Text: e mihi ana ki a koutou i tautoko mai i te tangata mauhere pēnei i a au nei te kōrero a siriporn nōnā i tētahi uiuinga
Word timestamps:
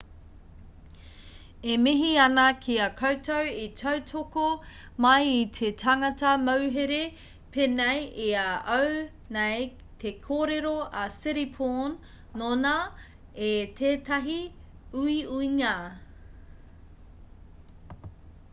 e 1.71 1.73
mihi 1.79 2.11
ana 2.21 2.45
ki 2.59 2.75
a 2.85 2.85
koutou 3.01 3.45
i 3.63 3.65
tautoko 3.81 4.45
mai 5.03 5.27
i 5.33 5.43
te 5.57 5.69
tangata 5.81 6.31
mauhere 6.45 7.01
pēnei 7.57 8.01
i 8.23 8.29
a 8.43 8.45
au 8.77 8.89
nei 9.37 9.67
te 10.05 10.13
kōrero 10.25 10.73
a 11.03 11.05
siriporn 11.17 11.95
nōnā 12.43 12.73
i 13.51 13.51
tētahi 13.83 14.39
uiuinga 15.05 15.75